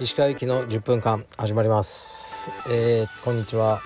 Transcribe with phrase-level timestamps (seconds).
[0.00, 2.50] 石川由紀の10分間始まります。
[2.70, 3.82] えー、こんにちは。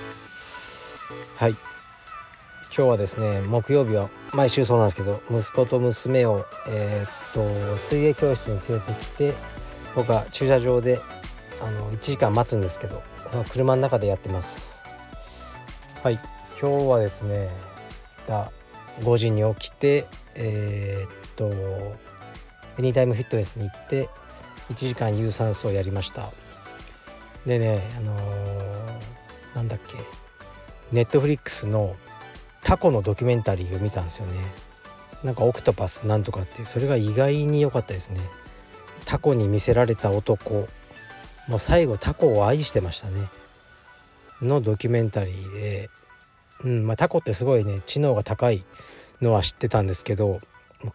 [1.36, 1.50] はい。
[1.50, 1.58] 今
[2.70, 9.34] 日はですね木曜日は毎週そうなんですけど息子と娘をえー、っと水泳教室に連れてきて
[9.96, 11.00] 僕は駐車場で
[11.60, 13.02] あの1時間待つんですけど
[13.50, 14.84] 車の中でやってます。
[16.04, 16.20] はい。
[16.60, 17.48] 今日はですね
[19.00, 21.52] 5時に起きてえー、っと
[22.78, 24.08] エニタイムフィットネスに行って
[24.70, 26.30] 1時間有酸素をやりました。
[27.46, 29.96] でねあのー、なんだっけ
[30.92, 31.96] ネットフリックスの
[32.62, 34.40] タコのドキュメンタリーを見たんですよね。
[35.22, 38.20] なんかオクトパスなんとかっていうそれが意外に良かったですね。
[39.04, 40.68] タコに魅せられた男。
[41.48, 43.28] もう最後タコを愛してましたね。
[44.40, 45.90] のドキュメンタリーで、
[46.64, 48.64] うんまあ、タコってすごいね知能が高い
[49.20, 50.40] のは知ってたんですけど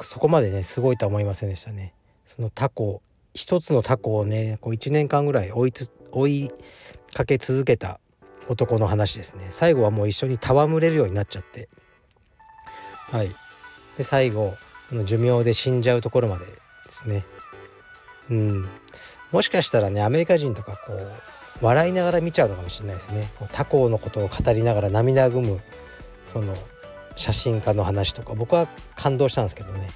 [0.03, 1.93] そこまでねすごいとは思いませんでしたね。
[2.25, 3.01] そのタコ
[3.33, 6.51] 一つのタコをねこう1年間ぐらい追いつ追い
[7.13, 7.99] かけ続けた
[8.47, 9.47] 男の話ですね。
[9.49, 11.69] 最後はもう一緒に戯れるようになっちゃって。
[13.11, 13.29] はい。
[13.97, 14.55] で最後
[15.05, 16.51] 寿命で死んじゃうところまでで
[16.89, 17.25] すね。
[18.29, 18.69] うん。
[19.31, 21.11] もしかしたらねアメリカ人とかこう
[21.61, 23.29] 笑いながら見ちゃうのかもしれないですね。
[23.51, 25.59] 他校のことを語りながら涙ぐむ
[26.25, 26.55] その
[27.15, 29.89] 写真家の話とか僕は感動したんですけどね。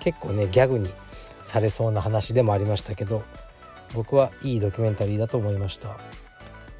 [0.00, 0.90] 結構ねギャグに
[1.42, 3.22] されそうな話でもありましたけど
[3.94, 5.96] 僕はいいドキュメンタリーだと思いました。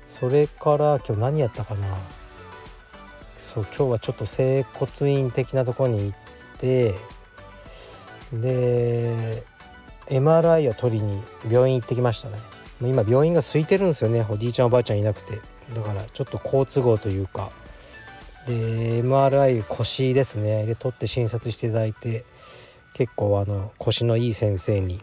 [0.08, 1.96] それから今日何やったかな。
[3.38, 6.18] そう今日はちょっと整骨院的なとこに行っ
[6.58, 6.94] て
[8.32, 9.44] で
[10.08, 12.38] MRI を取りに病院行ってきましたね。
[12.80, 14.26] 今病院が空いてるんですよね。
[14.28, 15.40] おじいちゃんおばあちゃんいなくて。
[15.74, 17.50] だからちょっと好都合というか。
[18.46, 20.66] で MRI 腰ですね。
[20.66, 22.24] で取って診察していただいて。
[22.96, 25.02] 結構あの腰のいい先生に。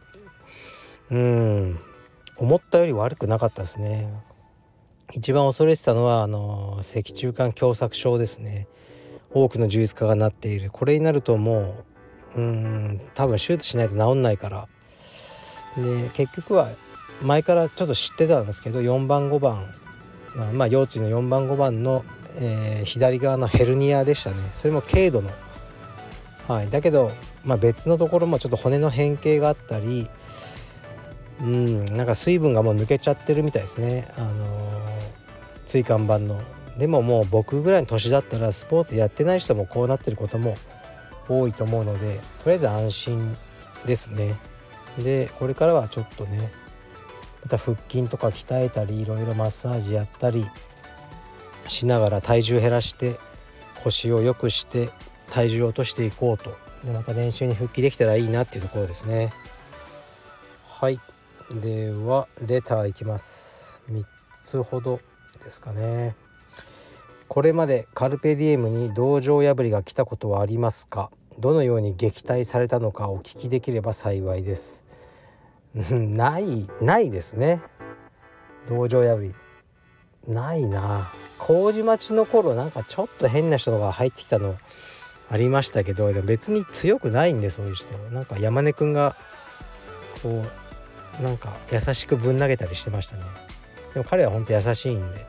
[1.12, 1.80] うん。
[2.38, 4.12] 思ったより悪くなかったですね。
[5.12, 8.68] 一番恐れてたのはあの脊柱管狭窄症ですね。
[9.32, 10.72] 多くの充実化がなっている。
[10.72, 11.86] これになるとも
[12.36, 14.68] ううん多分手術しないと治んないから。
[15.78, 16.70] で結局は
[17.22, 19.72] 前からちょっと知ってたんですけど4番5番
[20.54, 22.04] まあ腰椎の4番5番の、
[22.40, 24.38] えー、左側のヘルニアでしたね。
[24.54, 25.30] それも軽度の。
[26.48, 26.70] はい。
[26.70, 27.12] だけど
[27.46, 30.10] まあ、別のところもちょっと骨の変形があったり
[31.42, 34.08] うんなんか水分がもう抜けちゃってるみたいですね。
[34.18, 34.32] あのー、
[35.66, 36.40] 椎間板の。
[36.78, 40.58] でももう僕ぐらいの年だったらスポーツやってない人もこうなってることも
[41.28, 43.38] 多いと思うのでとりあえず安心
[43.86, 44.38] ですね。
[44.98, 46.52] でこれからはちょっとね
[47.44, 50.46] また腹筋とか鍛えたりいろいろマッサージやったり
[51.68, 53.18] しながら体重減らして
[53.84, 54.90] 腰を良くして
[55.30, 56.56] 体重を落としていこうと。
[56.86, 59.34] でまた練習に復帰できたらいいなっていうところですね。
[60.68, 61.00] はい。
[61.62, 63.82] ではレターいきます。
[63.90, 64.06] 3
[64.42, 65.00] つほど
[65.44, 66.16] ですかね。
[67.30, 71.10] これまでカルペディエムに道場破りが来たことはありますか？
[71.40, 74.83] どのように撃退されたのかお聞きできれば幸いです。
[75.90, 77.62] ないないですね。
[78.70, 79.36] 道場破り。
[80.28, 81.10] ないな。
[81.40, 84.56] 麹町の頃なんかちょっと変な人が入ってきたの
[85.30, 87.94] ありましたけど別に強くないんでそういう人。
[88.12, 89.16] なんか山根くんが
[90.22, 90.44] こ
[91.20, 93.24] うなんか優しくぶん投げたりしてましたね。
[93.94, 95.26] でも彼は本当優しいんで。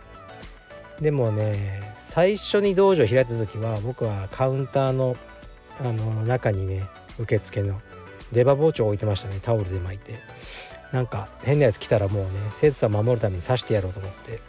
[1.01, 5.17] でもね最初に道場開いた時は僕はカウンターの
[5.81, 6.85] あの中にね
[7.19, 7.81] 受付の
[8.35, 9.39] 出刃包丁置いてましたね。
[9.41, 10.19] タオルで巻いて。
[10.93, 14.41] なんか変なやつ来たらもうね生徒さん守るために刺してやろうと思って。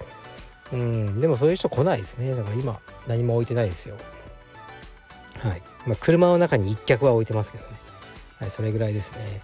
[0.74, 2.36] うんでもそういう人来ないですね。
[2.36, 3.96] だから今何も置いてないですよ。
[5.40, 5.62] はい。
[5.86, 7.70] まあ、車の中に一脚は置いてますけどね、
[8.40, 9.42] はい、それぐらいですね。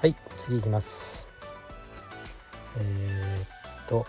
[0.00, 1.28] はい次いきます。
[2.78, 4.06] えー、っと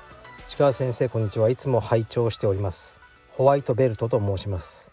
[0.47, 1.49] 市川先生こんにちは。
[1.49, 2.99] いつも拝聴しております。
[3.31, 4.91] ホワイトベルトと申します。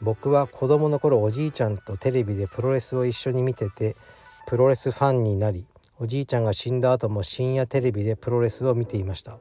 [0.00, 3.96] 僕は子供の頃おじいちゃんとテレビでプロレスを一緒に見てて
[4.46, 5.66] プロレスファンになり
[5.98, 9.38] おじいちゃんが死んだ後も深夜テレビでプロレスを見ていました。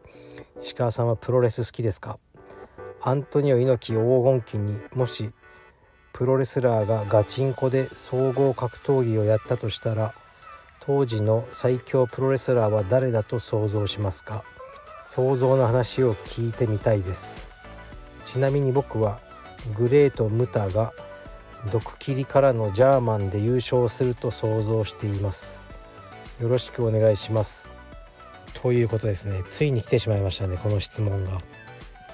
[0.59, 2.17] 石川さんはプロレス好きですか？
[3.03, 5.29] アントニオ猪木黄金期にもし
[6.13, 10.15] プロレスラーがガチンコで総合格闘技をやったとしたら
[10.79, 14.43] 当時の最強プロレスラーは誰だと想像しますか？
[15.03, 17.51] 想像の話を聞いてみたいです。
[18.25, 19.19] ちなみに僕は
[19.75, 20.93] グレート・ムタが
[21.71, 25.65] 毒切りからのジャーマンで優勝すると想像しています。
[26.41, 27.71] よろしくお願いします。
[28.53, 29.43] ということですね。
[29.47, 31.41] ついに来てしまいましたねこの質問が。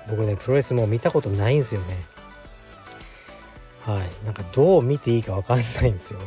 [0.10, 1.98] 僕ねプロレスも見たことないんですよね。
[3.82, 4.26] はい。
[4.26, 6.20] なんかどう見ていいか分かんないんですよ。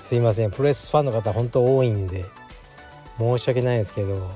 [0.00, 0.50] すいません。
[0.50, 2.24] プロレスファンの方本当多いんで
[3.18, 4.30] 申し訳ないんですけど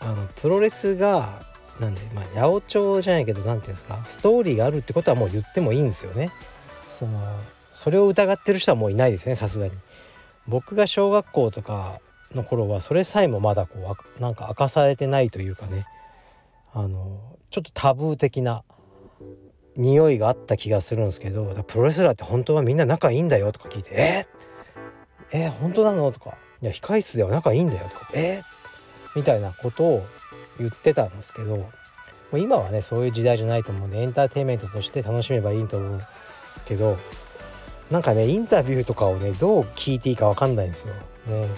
[0.00, 1.42] あのプロレスが
[1.80, 6.32] なんでまあ八百長じゃないけど何て言うんですかストーリーがあるってことはもう言ってもいいんですよね
[6.98, 7.20] その
[7.70, 9.72] それを疑ってる人はもういないですねさすがに
[10.48, 12.00] 僕が小学校とか
[12.34, 15.86] の頃はそれさえもまだこうなんか明かされてないというかね
[16.72, 18.64] あのちょっとタブー的な
[19.76, 28.42] 匂いがあった気がするんですけどプロレスラーって本当はみんな仲いいんだよとか聞いて「えー、えー、本当なの?」とか「いや控室では仲いいんだよ」とか「えー、
[29.14, 30.06] みたいなことを
[30.58, 31.70] 言ってたんですけども
[32.32, 36.04] う今はねそういう時代じゃないと思うんでエンターテインメントとして楽しめばいいと思うんで
[36.56, 36.98] すけど
[37.90, 40.94] なんかねインタビューとかをねどう聞いていいか分かんないんですよ。
[41.26, 41.48] ね、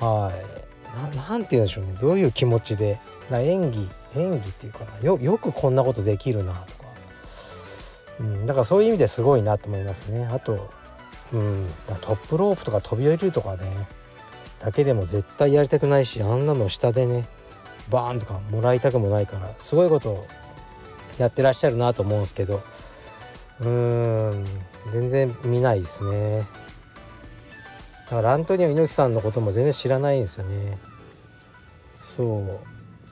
[0.00, 1.16] はい。
[1.16, 1.94] 何て言うんでしょうね。
[2.00, 2.98] どういう気持ちで
[3.30, 5.06] 演技演技っていうかな。
[5.06, 6.84] よよくこんなことできるなとか、
[8.20, 10.26] うん、だからそういう意味ですごいなと思いますね。
[10.26, 10.70] あと、
[11.32, 11.68] うん、
[12.00, 13.86] トップロープとか飛び降りるとかね。
[14.58, 17.28] だけでも絶対やりたくないしあんなの下でね
[17.90, 20.26] バーンとかもらいたくもないからすごいことを
[21.18, 22.62] やってらっしゃるなと思うんですけど。
[23.60, 23.68] うー
[24.34, 24.44] ん
[24.90, 26.46] 全然見ないですね。
[28.10, 30.78] だからアントニオ猪木さんのことも全然知らないんですよね。
[32.16, 32.60] そう。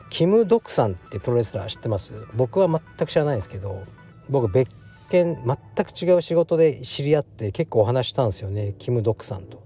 [0.08, 2.12] キム・ドクさんってプロレスラー知ってます？
[2.34, 3.84] 僕は全く知らないんですけど
[4.28, 4.68] 僕別
[5.08, 9.59] 件全く違う仕事で知り合って結構お話したんですよねキム・ドクさんと。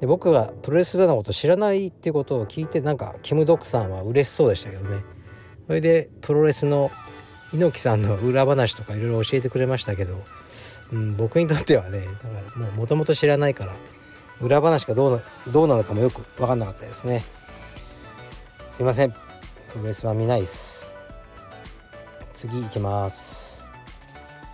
[0.00, 5.04] で僕がプロレスラーのこと知らないってことを聞いてなんかキム・ドクさんは嬉しそうでしたけどね。
[5.66, 6.90] それでプロレスの
[7.52, 10.22] 猪木さんの裏話とかいろいろ教えてくれましたけど、
[10.92, 13.76] うん、僕にとってはねだからもともと知らないから
[14.40, 17.24] 裏話がどうなどうなのかもよく分かんなかったですね。
[18.70, 19.10] すいません。
[19.10, 19.18] プ
[19.76, 20.96] ロレスは見ないです。
[22.32, 23.49] 次行きます。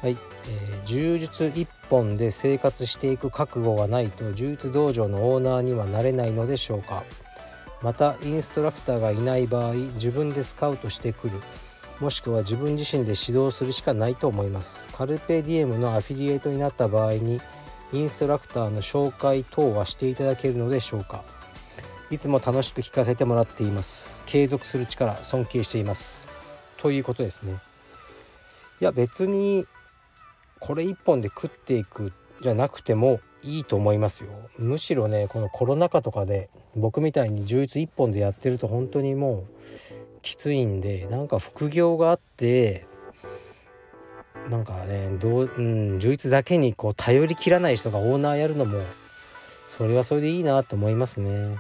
[0.07, 0.17] はい、
[0.49, 7.03] えー、柔術一本で生活していく覚悟がないと柔術道場のオーナーにはなれないのでしょうか。
[7.83, 11.41] またインストラクターがいない場合自分でスカウトしてくる。
[11.99, 14.89] もしくは自分自身で指導するしかないと思います。
[14.91, 17.41] カルペディエムのアフィリエイトになった場合に
[17.93, 21.25] インストラクターの紹介等はしていただけるのでしょうか。
[22.13, 24.23] いつも楽しく聞かせてもらっています。
[24.27, 26.29] 継続する力尊敬しています。
[26.77, 27.59] ということですね。
[28.81, 29.67] いや別に
[30.61, 34.31] これ一本で食っていくじゃなくてもいいと思いますよ。
[34.59, 39.45] むしろねこのコロナ禍とかで僕みたいに充実一本でやってると本当にもう
[40.23, 42.87] きついんでなんか副業があって
[44.51, 48.81] なんかねどう、うん、充実だけにこう頼りきらない人がオーナーやるのも
[49.69, 51.57] それはそれでいいなと思いますね。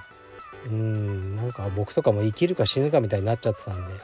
[0.66, 3.94] うんなんか僕とかも生きるか死ぬかみたいになっちゃってたんで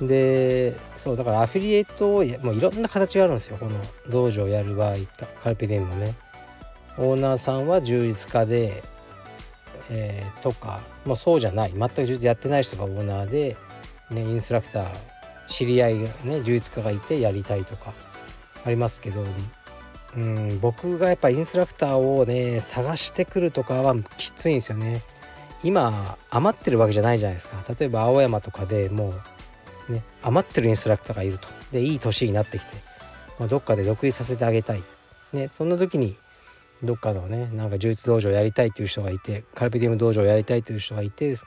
[0.00, 3.56] でそうだからアフィリエイトをもういろんな形があるんですよ。
[3.58, 3.72] この
[4.10, 4.96] 道場をやる場合
[5.42, 6.14] カルピディウムね。
[6.98, 8.82] オーナーさんは充実家で
[9.90, 11.72] えー、とかもうそうじゃない。
[11.72, 13.56] 全く柔術やってない人がオーナーで、
[14.10, 14.86] ね、インストラクター
[15.46, 17.92] 知り合いがね柔術家がいてやりたいとか
[18.64, 19.22] ありますけど
[20.16, 25.02] うん僕がやっぱインストラクターをね探してくるとかはきついんですよね。
[25.62, 27.56] 今余ってるわけじゃないじゃないですか。
[27.78, 29.14] 例えば青山とかでもう
[29.88, 31.48] ね余ってるインストラクターがいると。
[31.72, 32.76] でいい年になってきて、
[33.38, 34.82] まあ、どっかで独立させてあげたい。
[35.32, 36.16] ねそんな時に
[36.82, 41.46] どっかのねなんか柔術道場やりたいっていう人がいてカルピディウム道場やりたいという人がいてそ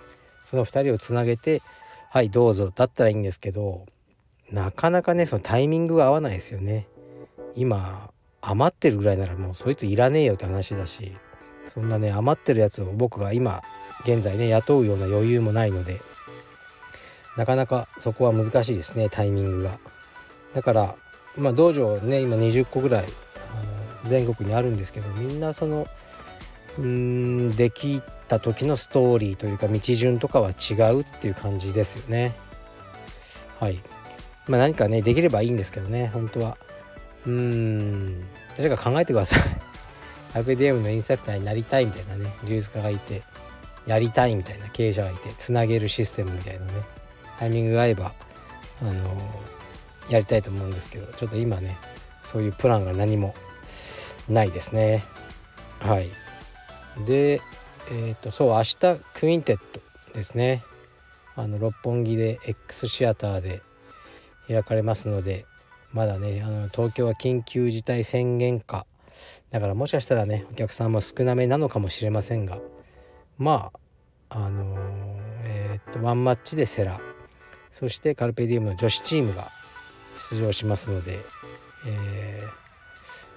[0.54, 1.62] の2人をつなげて
[2.10, 2.72] はいどうぞ。
[2.74, 3.86] だったらいいんですけど
[4.52, 6.88] なかなかねそのタイミングが合わないですよね。
[7.56, 11.12] 今余ってるぐらいならもうそいついらねえよって話だし
[11.66, 13.62] そんなね余ってるやつを僕が今
[14.06, 16.00] 現在ね雇うような余裕もないので
[17.38, 19.78] なかなかそこは難しいですねタイミングが。
[20.54, 20.96] だから
[21.38, 23.06] まあ道場ね今20個ぐらい
[24.10, 25.88] 全国にあるんですけどみんなその
[26.78, 32.34] うんできた時のストーリーというか道順とかは違うっていう感じですよね。
[33.60, 33.80] はい。
[34.48, 36.58] まあ何かねできればいいんですけどね本当は。
[37.26, 38.24] うん。
[38.58, 39.42] 誰か考えてください。
[40.34, 43.24] アルペディウムのインスタクターになりたいみたいなね技術家がいて
[43.86, 46.97] やりたいみたいな経営者がいてつなげるシステムみたいなね。
[47.40, 48.14] タイミングが合えば
[48.82, 48.94] あの、
[50.10, 51.78] やりたいと思うんですけどちょっと今ね
[52.24, 53.34] そういうプランが何も
[54.30, 55.04] ないですね。
[55.80, 56.10] はい。
[57.06, 57.42] で
[57.90, 58.78] えっ、ー、とそう明日
[59.14, 59.80] クインテット
[60.14, 60.64] ですね。
[61.36, 63.62] あの六本木で X シアターで
[64.48, 65.46] 開かれますので
[65.94, 68.86] まだねあの東京は緊急事態宣言下。
[69.52, 72.60] だからもしかしたらねお客さんも少なめなのかもしれませんが
[73.38, 73.72] ま
[74.30, 74.80] ああのー、
[75.46, 77.00] えっ、とワンマッチでセラ
[77.72, 79.48] そしてカルペディウムの女子チームが
[80.32, 81.20] 出場しますので、
[81.86, 82.42] え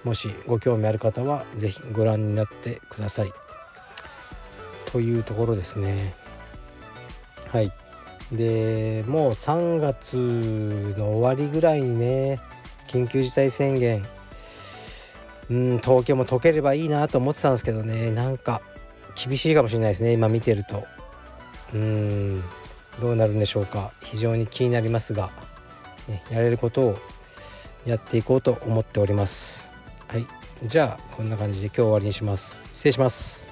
[0.03, 3.31] ー、もしご興味ある方は是非ご覧になってください。
[4.91, 6.13] というところですね。
[7.47, 7.71] はい。
[8.31, 10.15] でもう3月
[10.97, 12.39] の終わりぐらいにね
[12.87, 14.05] 緊急事態宣言。
[15.49, 18.11] うん東京も解ければいいなと思ってたんですけどね。
[18.11, 18.61] なんか
[19.15, 20.85] 厳しいかもしれないですね今見てると。
[21.73, 22.43] うん。
[22.99, 23.91] どうなるんでしょうか。
[24.01, 25.31] 非常に気になりますが、
[26.07, 26.97] ね、やれることを
[27.85, 29.71] やっていこうと思っております。
[30.07, 30.25] はい。
[30.63, 32.59] じゃあこんな感じで今日終わりにします。
[32.73, 33.50] 失礼します。